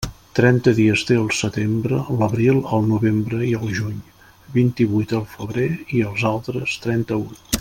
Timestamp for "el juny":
3.59-4.01